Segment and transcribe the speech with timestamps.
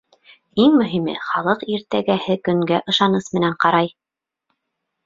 [0.63, 3.97] Иң мөһиме— халыҡ иртәгәһе көнгә ышаныс менән ҡарай.